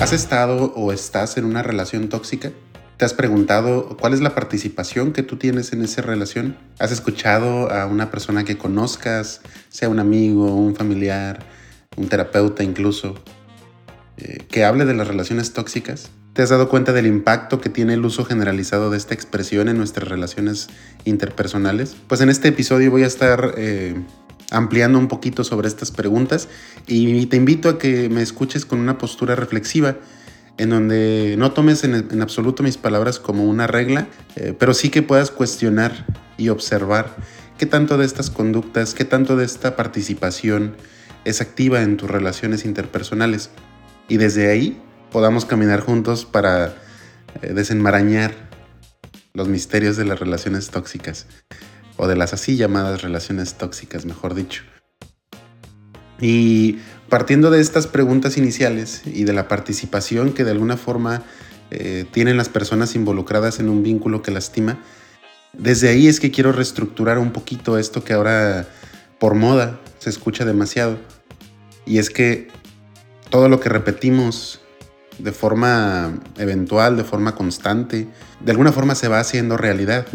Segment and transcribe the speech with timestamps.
[0.00, 2.52] ¿Has estado o estás en una relación tóxica?
[2.96, 6.56] ¿Te has preguntado cuál es la participación que tú tienes en esa relación?
[6.78, 11.40] ¿Has escuchado a una persona que conozcas, sea un amigo, un familiar,
[11.96, 13.16] un terapeuta incluso,
[14.18, 16.10] eh, que hable de las relaciones tóxicas?
[16.32, 19.78] ¿Te has dado cuenta del impacto que tiene el uso generalizado de esta expresión en
[19.78, 20.68] nuestras relaciones
[21.04, 21.96] interpersonales?
[22.06, 23.96] Pues en este episodio voy a estar eh,
[24.50, 26.48] ampliando un poquito sobre estas preguntas
[26.86, 29.96] y te invito a que me escuches con una postura reflexiva
[30.56, 35.02] en donde no tomes en, absoluto mis palabras como una regla, eh, pero sí que
[35.02, 36.04] puedas cuestionar
[36.36, 37.14] y observar
[37.58, 40.74] qué tanto de estas conductas, qué tanto de esta participación
[41.24, 43.50] es activa en tus relaciones interpersonales.
[44.08, 44.80] Y desde ahí
[45.12, 46.74] podamos caminar juntos para
[47.42, 48.34] eh, desenmarañar
[49.34, 51.26] los misterios de las relaciones tóxicas
[51.98, 54.62] o de las así llamadas relaciones tóxicas, mejor dicho.
[56.20, 56.78] Y
[57.08, 61.22] partiendo de estas preguntas iniciales y de la participación que de alguna forma
[61.70, 64.78] eh, tienen las personas involucradas en un vínculo que lastima,
[65.52, 68.68] desde ahí es que quiero reestructurar un poquito esto que ahora
[69.18, 70.98] por moda se escucha demasiado.
[71.86, 72.48] Y es que
[73.30, 74.60] todo lo que repetimos
[75.18, 78.06] de forma eventual, de forma constante,
[78.40, 80.06] de alguna forma se va haciendo realidad.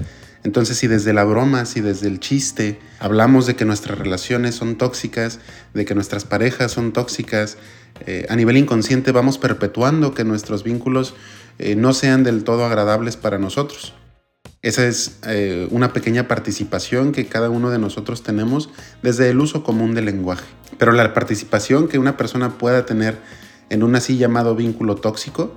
[0.43, 4.77] Entonces, si desde la broma, si desde el chiste hablamos de que nuestras relaciones son
[4.77, 5.39] tóxicas,
[5.73, 7.57] de que nuestras parejas son tóxicas,
[8.05, 11.15] eh, a nivel inconsciente vamos perpetuando que nuestros vínculos
[11.59, 13.93] eh, no sean del todo agradables para nosotros.
[14.61, 18.69] Esa es eh, una pequeña participación que cada uno de nosotros tenemos
[19.01, 20.45] desde el uso común del lenguaje.
[20.77, 23.17] Pero la participación que una persona pueda tener
[23.69, 25.55] en un así llamado vínculo tóxico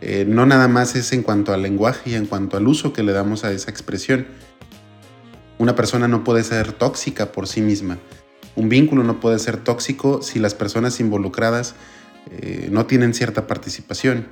[0.00, 3.02] eh, no nada más es en cuanto al lenguaje y en cuanto al uso que
[3.02, 4.26] le damos a esa expresión.
[5.58, 7.98] Una persona no puede ser tóxica por sí misma.
[8.56, 11.74] Un vínculo no puede ser tóxico si las personas involucradas
[12.30, 14.28] eh, no tienen cierta participación.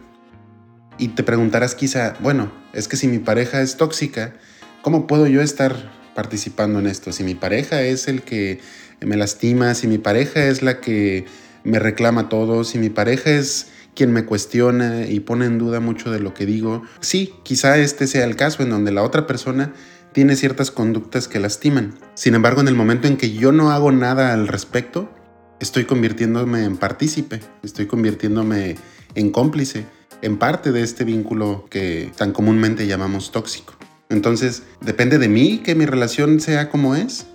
[0.97, 4.34] Y te preguntarás quizá, bueno, es que si mi pareja es tóxica,
[4.82, 7.12] ¿cómo puedo yo estar participando en esto?
[7.12, 8.60] Si mi pareja es el que
[9.00, 11.26] me lastima, si mi pareja es la que
[11.62, 16.10] me reclama todo, si mi pareja es quien me cuestiona y pone en duda mucho
[16.10, 16.82] de lo que digo.
[17.00, 19.72] Sí, quizá este sea el caso en donde la otra persona
[20.12, 21.94] tiene ciertas conductas que lastiman.
[22.15, 25.10] Sin embargo, en el momento en que yo no hago nada al respecto,
[25.60, 28.77] estoy convirtiéndome en partícipe, estoy convirtiéndome
[29.15, 29.87] en cómplice,
[30.22, 33.75] en parte de este vínculo que tan comúnmente llamamos tóxico.
[34.09, 37.27] Entonces, ¿depende de mí que mi relación sea como es?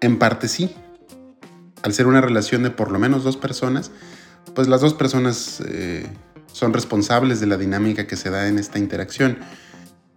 [0.00, 0.74] En parte sí.
[1.82, 3.90] Al ser una relación de por lo menos dos personas,
[4.54, 6.06] pues las dos personas eh,
[6.52, 9.38] son responsables de la dinámica que se da en esta interacción.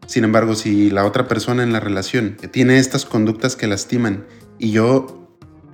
[0.06, 4.26] Sin embargo, si la otra persona en la relación tiene estas conductas que lastiman
[4.60, 5.30] y yo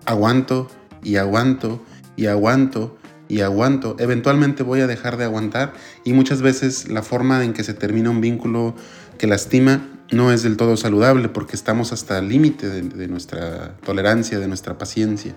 [0.06, 0.70] aguanto
[1.04, 1.84] y aguanto
[2.16, 5.74] y aguanto y aguanto, eventualmente voy a dejar de aguantar
[6.04, 8.76] y muchas veces la forma en que se termina un vínculo
[9.18, 14.40] que lastima no es del todo saludable porque estamos hasta el límite de nuestra tolerancia,
[14.40, 15.36] de nuestra paciencia.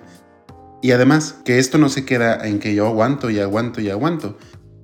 [0.82, 4.36] Y además, que esto no se queda en que yo aguanto y aguanto y aguanto.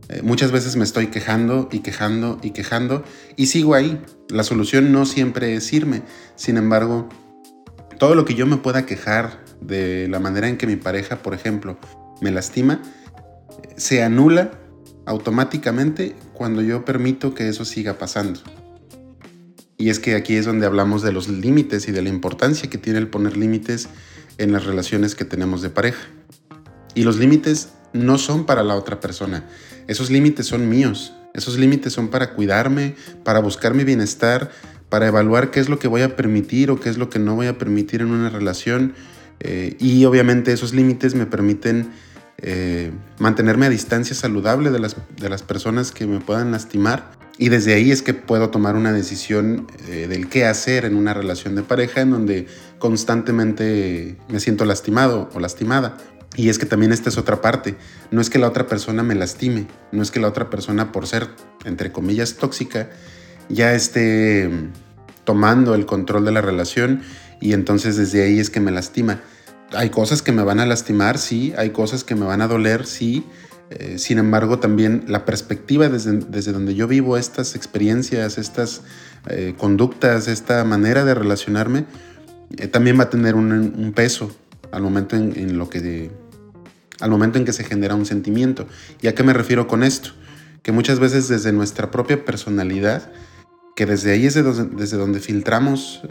[0.08, 3.04] Eh, muchas veces me estoy quejando y quejando y quejando
[3.36, 4.00] y sigo ahí.
[4.28, 6.02] La solución no siempre es irme.
[6.36, 7.08] Sin embargo,
[7.98, 11.34] todo lo que yo me pueda quejar de la manera en que mi pareja, por
[11.34, 11.78] ejemplo,
[12.20, 12.80] me lastima,
[13.76, 14.52] se anula
[15.04, 18.40] automáticamente cuando yo permito que eso siga pasando.
[19.76, 22.78] Y es que aquí es donde hablamos de los límites y de la importancia que
[22.78, 23.88] tiene el poner límites
[24.38, 26.08] en las relaciones que tenemos de pareja.
[26.94, 29.44] Y los límites no son para la otra persona,
[29.86, 32.94] esos límites son míos, esos límites son para cuidarme,
[33.24, 34.50] para buscar mi bienestar,
[34.88, 37.34] para evaluar qué es lo que voy a permitir o qué es lo que no
[37.34, 38.94] voy a permitir en una relación.
[39.40, 41.90] Eh, y obviamente esos límites me permiten
[42.38, 47.50] eh, mantenerme a distancia saludable de las, de las personas que me puedan lastimar y
[47.50, 51.54] desde ahí es que puedo tomar una decisión eh, del qué hacer en una relación
[51.54, 52.46] de pareja en donde
[52.80, 55.96] constantemente me siento lastimado o lastimada.
[56.36, 57.76] Y es que también esta es otra parte.
[58.10, 61.06] No es que la otra persona me lastime, no es que la otra persona por
[61.06, 61.28] ser,
[61.64, 62.90] entre comillas, tóxica,
[63.48, 64.72] ya esté mm,
[65.24, 67.02] tomando el control de la relación
[67.40, 69.20] y entonces desde ahí es que me lastima.
[69.72, 72.84] Hay cosas que me van a lastimar, sí, hay cosas que me van a doler,
[72.84, 73.24] sí,
[73.70, 78.82] eh, sin embargo, también la perspectiva desde, donde yo vivo estas experiencias, estas
[79.28, 81.84] eh, conductas, esta manera de relacionarme,
[82.56, 84.34] eh, también va a tener un, peso
[84.72, 86.10] al momento en, lo que
[87.00, 88.66] al momento en que se genera un sentimiento.
[89.02, 90.10] ¿Y a qué me refiero con esto?
[90.62, 93.12] Que muchas veces desde nuestra propia personalidad,
[93.76, 96.02] que desde ahí es desde donde filtramos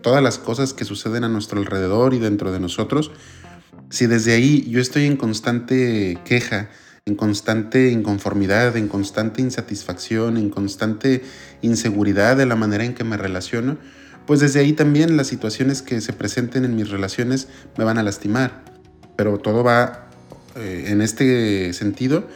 [0.00, 3.10] todas las cosas que suceden a nuestro alrededor y dentro de nosotros,
[3.90, 6.70] si desde ahí yo estoy en constante queja,
[7.10, 11.22] en constante inconformidad, en constante insatisfacción, en constante
[11.60, 13.78] inseguridad de la manera en que me relaciono,
[14.26, 18.04] pues desde ahí también las situaciones que se presenten en mis relaciones me van a
[18.04, 18.62] lastimar.
[19.16, 20.08] Pero todo va
[20.54, 22.28] eh, en este sentido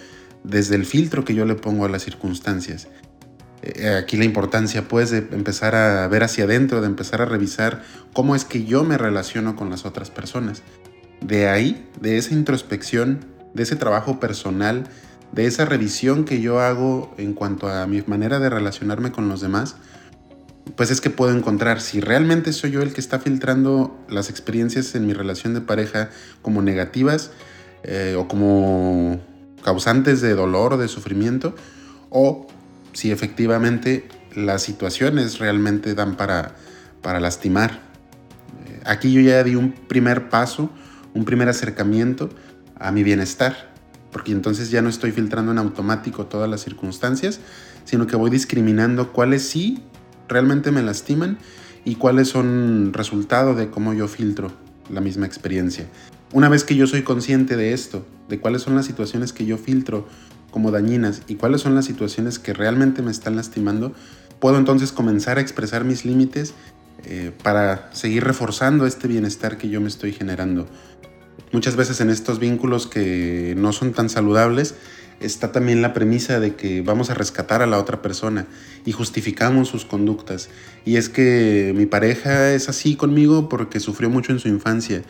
[0.42, 2.88] desde el filtro que yo le pongo a las circunstancias.
[3.62, 7.84] Eh, aquí la importancia pues de empezar a ver hacia adentro, de empezar a revisar
[8.12, 10.62] cómo es que yo me relaciono con las otras personas.
[11.20, 14.84] De ahí, de esa introspección, de ese trabajo personal,
[15.32, 19.40] de esa revisión que yo hago en cuanto a mi manera de relacionarme con los
[19.40, 19.76] demás,
[20.76, 24.94] pues es que puedo encontrar si realmente soy yo el que está filtrando las experiencias
[24.94, 26.10] en mi relación de pareja
[26.42, 27.30] como negativas
[27.82, 29.20] eh, o como
[29.62, 31.54] causantes de dolor o de sufrimiento,
[32.10, 32.46] o
[32.92, 36.54] si efectivamente las situaciones realmente dan para,
[37.02, 37.80] para lastimar.
[38.66, 40.70] Eh, aquí yo ya di un primer paso,
[41.14, 42.30] un primer acercamiento
[42.78, 43.72] a mi bienestar,
[44.12, 47.40] porque entonces ya no estoy filtrando en automático todas las circunstancias,
[47.84, 49.82] sino que voy discriminando cuáles sí
[50.28, 51.38] realmente me lastiman
[51.84, 54.52] y cuáles son resultado de cómo yo filtro
[54.90, 55.86] la misma experiencia.
[56.32, 59.58] Una vez que yo soy consciente de esto, de cuáles son las situaciones que yo
[59.58, 60.08] filtro
[60.50, 63.92] como dañinas y cuáles son las situaciones que realmente me están lastimando,
[64.40, 66.54] puedo entonces comenzar a expresar mis límites
[67.04, 70.66] eh, para seguir reforzando este bienestar que yo me estoy generando.
[71.52, 74.74] Muchas veces en estos vínculos que no son tan saludables
[75.20, 78.46] está también la premisa de que vamos a rescatar a la otra persona
[78.84, 80.48] y justificamos sus conductas.
[80.84, 85.02] Y es que mi pareja es así conmigo porque sufrió mucho en su infancia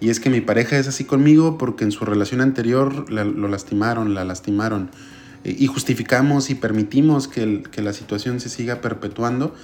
[0.00, 4.14] y es que mi pareja es así conmigo porque en su relación anterior lo lastimaron,
[4.14, 4.90] la lastimaron.
[5.44, 9.54] y justificamos y permitimos que, la situación se siga perpetuando.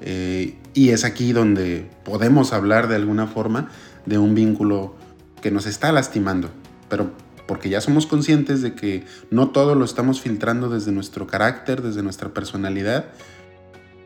[0.00, 3.68] Eh, y es aquí donde podemos hablar de alguna forma
[4.06, 4.94] de un vínculo
[5.40, 6.50] que nos está lastimando.
[6.88, 7.12] Pero
[7.46, 12.02] porque ya somos conscientes de que no todo lo estamos filtrando desde nuestro carácter, desde
[12.02, 13.06] nuestra personalidad,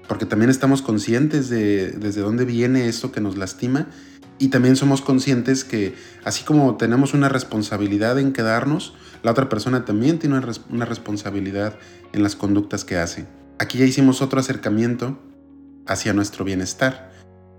[0.07, 3.89] porque también estamos conscientes de desde dónde viene esto que nos lastima
[4.39, 5.95] y también somos conscientes que
[6.25, 11.79] así como tenemos una responsabilidad en quedarnos, la otra persona también tiene una, responsabilidad
[12.13, 13.27] en las conductas que hace.
[13.61, 15.17] Aquí ya hicimos otro acercamiento
[15.87, 17.13] hacia nuestro bienestar.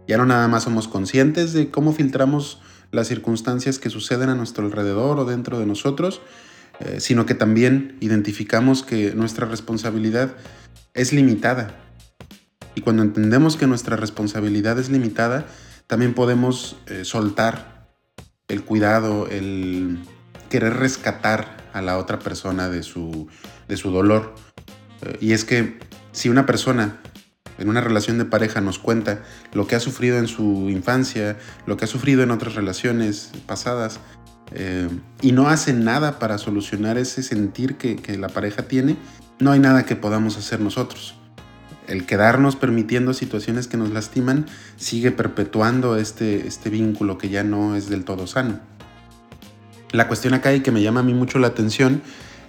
[0.10, 2.62] Ya no nada más somos conscientes de cómo filtramos
[2.94, 6.22] las circunstancias que suceden a nuestro alrededor o dentro de nosotros,
[6.80, 10.36] eh, sino que también identificamos que nuestra responsabilidad
[10.94, 11.76] es limitada.
[12.76, 15.48] Y cuando entendemos que nuestra responsabilidad es limitada,
[15.88, 17.90] también podemos eh, soltar
[18.48, 20.00] el cuidado, el
[20.50, 23.28] querer rescatar a la otra persona de su,
[23.68, 24.36] de su dolor.
[25.02, 25.80] Eh, y es que
[26.12, 27.02] si una persona
[27.58, 29.24] en una relación de pareja nos cuenta
[29.54, 34.00] lo que ha sufrido en su infancia, lo que ha sufrido en otras relaciones pasadas,
[34.52, 34.90] eh,
[35.22, 38.98] y no hace nada para solucionar ese sentir que, que la pareja tiene,
[39.40, 41.16] no hay nada que podamos hacer nosotros
[41.88, 44.46] el quedarnos permitiendo situaciones que nos lastiman
[44.78, 48.60] sigue perpetuando este, este vínculo que ya no es del todo sano.
[49.92, 52.02] La cuestión acá y que me llama a mí mucho la atención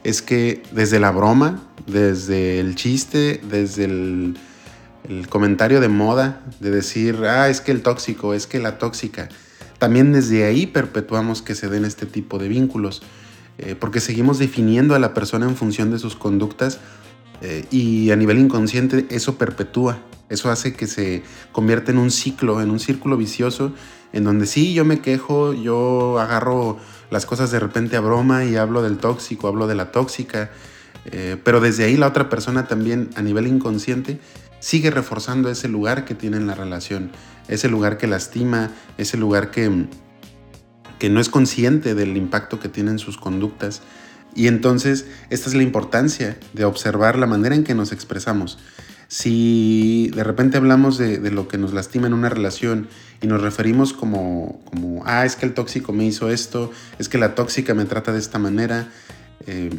[0.03, 4.37] es que desde la broma, desde el chiste, desde el,
[5.29, 9.29] comentario de moda, de decir, ah, es que el tóxico, es que la tóxica,
[9.79, 13.03] también desde ahí perpetuamos que se den este tipo de vínculos,
[13.59, 16.81] eh, porque seguimos definiendo a la persona en función de sus conductas
[17.41, 19.99] eh, y a nivel inconsciente eso perpetúa,
[20.29, 23.73] eso hace que se convierta en un ciclo, en un círculo vicioso,
[24.13, 26.79] en donde sí, yo me quejo, yo agarro
[27.11, 30.51] las cosas de repente a broma y hablo del tóxico, hablo de la tóxica,
[31.05, 34.19] eh, pero desde ahí la otra persona también a nivel inconsciente
[34.65, 37.11] sigue reforzando ese lugar que tiene en la relación,
[37.49, 39.89] ese lugar que lastima, ese lugar que,
[40.99, 43.83] que no es consciente del impacto que tienen sus conductas.
[44.35, 48.57] Y entonces, esta es la importancia de observar la manera en que nos expresamos.
[49.07, 52.89] Si de repente hablamos de, lo que nos lastima en una relación
[53.21, 57.19] y nos referimos como, como, ah, es que el tóxico me hizo esto, es que
[57.19, 58.89] la tóxica me trata de esta manera,
[59.47, 59.79] eh,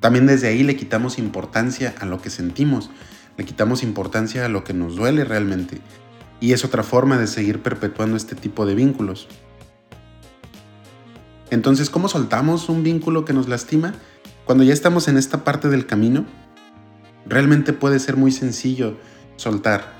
[0.00, 2.90] también desde ahí le quitamos importancia a lo que sentimos,
[3.36, 5.80] le quitamos importancia a lo que nos duele realmente.
[6.40, 9.28] Y es otra forma de seguir perpetuando este tipo de vínculos.
[11.50, 13.94] Entonces, ¿cómo soltamos un vínculo que nos lastima?
[14.44, 16.24] Cuando ya estamos en esta parte del camino,
[17.26, 18.96] realmente puede ser muy sencillo
[19.36, 19.92] soltar.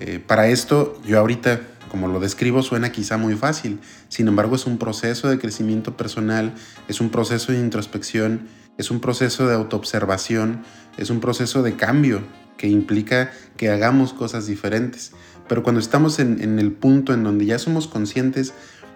[0.00, 1.60] Eh, para esto, yo ahorita,
[1.90, 3.80] como lo describo, suena quizá muy fácil.
[4.08, 6.54] Sin embargo, es un proceso de crecimiento personal,
[6.88, 10.64] es un proceso de introspección, es un proceso de autoobservación,
[10.96, 12.22] es un proceso de cambio
[12.56, 15.12] que implica que hagamos cosas diferentes.
[15.48, 18.54] Pero cuando estamos en, el punto en donde ya somos conscientes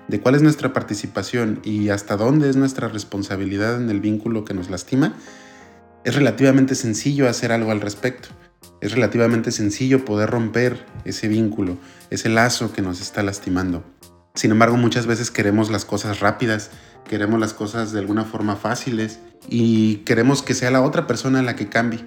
[0.08, 4.54] de cuál es nuestra participación y hasta dónde es nuestra responsabilidad en el vínculo que
[4.54, 5.14] nos lastima,
[6.04, 8.28] es relativamente sencillo hacer algo al respecto.
[8.80, 11.76] Es relativamente sencillo poder romper ese vínculo,
[12.10, 13.84] ese lazo que nos está lastimando.
[14.34, 16.70] Sin embargo, muchas veces queremos las cosas rápidas,
[17.08, 21.56] queremos las cosas de alguna forma fáciles y queremos que sea la otra persona la
[21.56, 22.04] que cambie.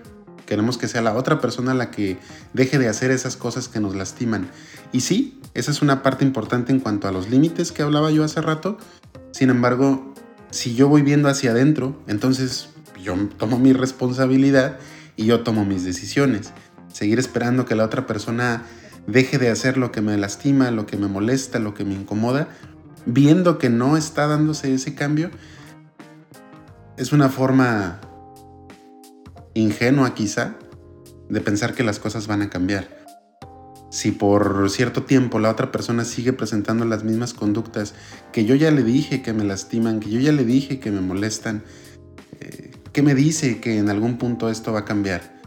[0.52, 2.18] Queremos que sea la otra persona la que
[2.52, 4.50] deje de hacer esas cosas que nos lastiman.
[4.92, 8.26] Y sí, esa es una parte importante en cuanto a los límites que hablaba yo
[8.26, 8.78] hace rato.
[9.32, 10.14] Sin embargo,
[10.50, 12.68] si yo voy viendo hacia adentro, entonces
[13.02, 14.78] yo tomo mi responsabilidad
[15.16, 16.52] y yo tomo mis decisiones.
[16.92, 18.66] Seguir esperando que la otra persona
[19.08, 22.50] deje de hacer lo que me lastima, lo que me molesta, lo que me incomoda,
[23.06, 25.32] viendo que no está dándose ese cambio,
[26.98, 28.02] es una forma
[29.54, 30.56] ingenua quizá
[31.30, 33.02] de pensar que las cosas van a cambiar.
[33.92, 37.94] Si por cierto tiempo la otra persona sigue presentando las mismas conductas
[38.32, 41.02] que yo ya le dije que me lastiman, que yo ya le dije que me
[41.02, 41.64] molestan,
[42.40, 45.42] eh, ¿qué me dice que en algún punto esto va a cambiar?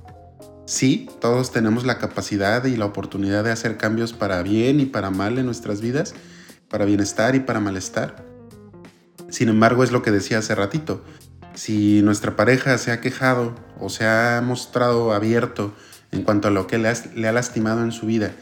[0.66, 5.10] Sí, todos tenemos la capacidad y la oportunidad de hacer cambios para bien y para
[5.10, 6.14] mal en nuestras vidas,
[6.68, 8.24] para bienestar y para malestar.
[9.30, 11.02] Sin embargo, es lo que decía hace ratito.
[11.54, 15.74] Si nuestra pareja se ha quejado o se ha mostrado abierto
[16.12, 18.32] en cuanto a lo que le, ha lastimado en su vida,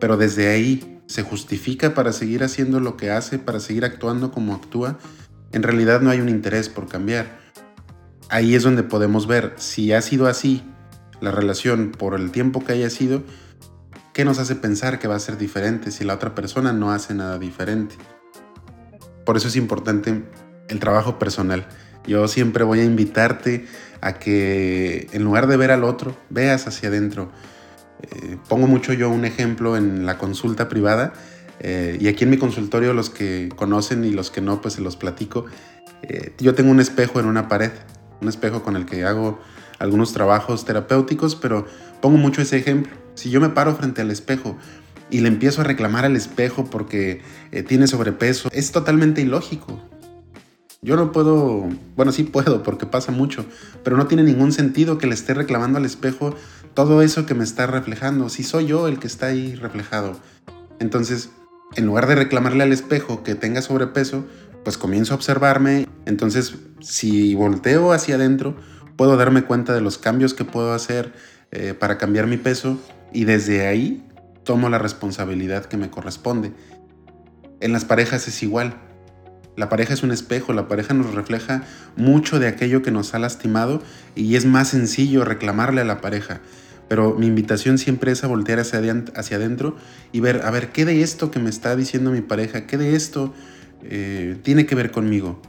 [0.00, 4.54] pero desde ahí se justifica para seguir haciendo lo que hace, para seguir actuando como
[4.54, 4.98] actúa,
[5.52, 7.38] en realidad no hay un interés por cambiar.
[8.28, 10.62] Ahí es donde podemos ver si ha sido así
[11.20, 13.22] la relación por el tiempo que haya sido,
[14.12, 17.14] ¿qué nos hace pensar que va a ser diferente si la otra persona no hace
[17.14, 17.96] nada diferente?
[19.24, 20.24] Por eso es importante
[20.68, 21.66] el trabajo personal.
[22.06, 23.66] Yo siempre voy a invitarte
[24.00, 27.30] a que en lugar de ver al otro, veas hacia adentro.
[28.02, 31.12] Eh, pongo mucho yo un ejemplo en la consulta privada
[31.58, 34.80] eh, y aquí en mi consultorio los que conocen y los que no, pues se
[34.80, 35.46] los platico.
[36.02, 37.72] Eh, yo tengo un espejo en una pared,
[38.20, 39.40] un espejo con el que hago
[39.78, 41.66] algunos trabajos terapéuticos, pero
[42.00, 42.92] pongo mucho ese ejemplo.
[43.14, 44.56] Si yo me paro frente al espejo
[45.10, 47.22] y le empiezo a reclamar al espejo porque
[47.66, 49.80] tiene sobrepeso, es totalmente ilógico.
[50.80, 53.44] Yo no puedo, bueno, sí puedo porque pasa mucho,
[53.82, 56.34] pero no tiene ningún sentido que le esté reclamando al espejo
[56.74, 60.16] todo eso que me está reflejando, si soy yo el que está ahí reflejado.
[60.78, 61.30] Entonces,
[61.74, 64.24] en lugar de reclamarle al espejo que tenga sobrepeso,
[64.62, 65.88] pues comienzo a observarme.
[66.06, 68.56] Entonces, si volteo hacia adentro,
[68.96, 71.12] puedo darme cuenta de los cambios que puedo hacer
[71.50, 72.78] eh, para cambiar mi peso
[73.12, 74.06] y desde ahí
[74.44, 76.52] tomo la responsabilidad que me corresponde.
[77.60, 78.87] En las parejas es igual.
[79.58, 81.64] La pareja es un espejo, la pareja nos refleja
[81.96, 83.82] mucho de aquello que nos ha lastimado
[84.14, 86.38] y es más sencillo reclamarle a la pareja.
[86.86, 89.76] Pero mi invitación siempre es a voltear hacia, adentro
[90.12, 92.94] y ver, a ver, ¿qué de esto que me está diciendo mi pareja, qué de
[92.94, 93.34] esto
[93.82, 95.42] eh, tiene que ver conmigo?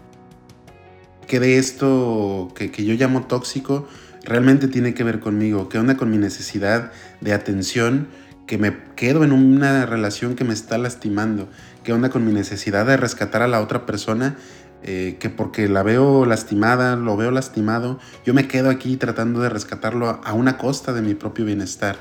[1.28, 3.88] ¿Qué de esto que, que yo llamo tóxico
[4.24, 5.70] realmente tiene que ver conmigo?
[5.70, 8.08] ¿Qué onda con mi necesidad de atención?
[8.50, 11.48] que me quedo en una relación que me está lastimando,
[11.84, 14.38] qué onda con mi necesidad de rescatar a la otra persona,
[14.84, 19.50] eh, que porque la veo lastimada, lo veo lastimado, yo me quedo aquí tratando de
[19.50, 21.98] rescatarlo a una costa de mi propio bienestar.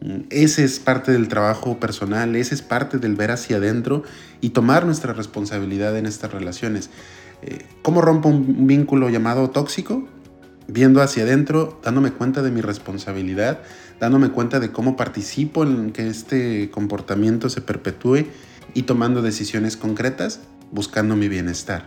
[0.00, 4.02] Mm, ese es parte del trabajo personal, ese es parte del ver hacia adentro
[4.40, 6.90] y tomar nuestra responsabilidad en estas relaciones.
[7.42, 10.06] Eh, ¿Cómo rompo un vínculo llamado tóxico?
[10.68, 13.60] Viendo hacia adentro, dándome cuenta de mi responsabilidad,
[13.98, 18.26] dándome cuenta de cómo participo en que este comportamiento se perpetúe
[18.74, 20.40] y tomando decisiones concretas
[20.70, 21.86] buscando mi bienestar.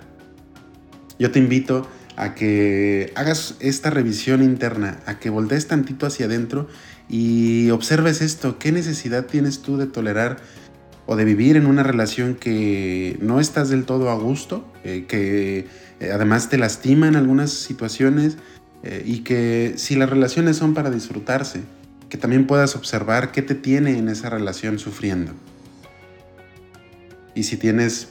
[1.19, 6.67] Yo te invito a que hagas esta revisión interna, a que voltees tantito hacia adentro
[7.09, 10.37] y observes esto, qué necesidad tienes tú de tolerar
[11.05, 15.67] o de vivir en una relación que no estás del todo a gusto, eh, que
[15.99, 18.37] eh, además te lastima en algunas situaciones
[18.83, 21.61] eh, y que si las relaciones son para disfrutarse,
[22.09, 25.33] que también puedas observar qué te tiene en esa relación sufriendo.
[27.35, 28.09] Y si tienes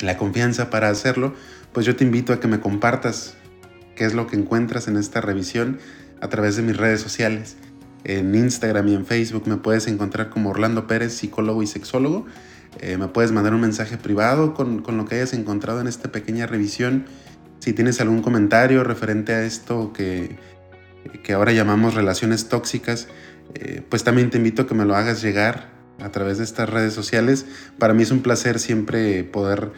[0.00, 1.34] la confianza para hacerlo,
[1.72, 3.34] pues yo te invito a que me compartas
[3.96, 5.78] qué es lo que encuentras en esta revisión
[6.20, 7.56] a través de mis redes sociales.
[8.04, 12.26] En Instagram y en Facebook me puedes encontrar como Orlando Pérez, psicólogo y sexólogo.
[12.78, 16.10] Eh, me puedes mandar un mensaje privado con, con, lo que hayas encontrado en esta
[16.10, 17.04] pequeña revisión.
[17.58, 20.38] Si tienes algún comentario referente a esto que,
[21.22, 23.08] que ahora llamamos relaciones tóxicas,
[23.54, 26.68] eh, pues también te invito a que me lo hagas llegar a través de estas
[26.68, 27.46] redes sociales.
[27.78, 29.72] Para mí es un placer siempre poder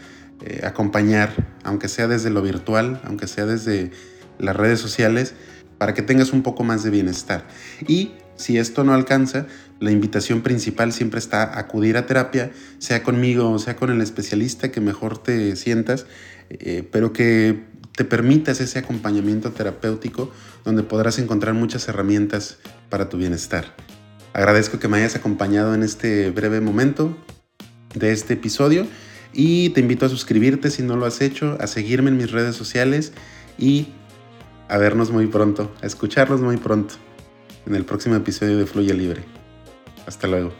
[0.45, 1.31] eh, acompañar,
[1.63, 3.91] aunque sea desde lo virtual, aunque sea desde
[4.39, 5.35] las redes sociales,
[5.79, 7.47] para que tengas un poco más de bienestar.
[7.87, 9.47] Y Si esto no alcanza,
[9.79, 14.73] la invitación principal siempre está acudir a terapia, sea conmigo o sea con el especialista
[14.73, 16.07] que mejor te sientas,
[16.51, 17.63] eh, pero que
[17.95, 20.33] te permitas ese acompañamiento terapéutico
[20.65, 23.77] donde podrás encontrar muchas herramientas para tu bienestar.
[24.33, 27.17] Agradezco que me hayas acompañado en este breve momento
[27.95, 28.87] de este episodio
[29.33, 32.57] y te invito a suscribirte si no lo has hecho, a seguirme en mis redes
[32.57, 33.13] sociales
[33.59, 33.89] y
[34.69, 36.95] a vernos muy pronto, a escucharlos muy pronto
[37.67, 39.23] en el próximo episodio de Fluye Libre.
[40.07, 40.53] Hasta luego.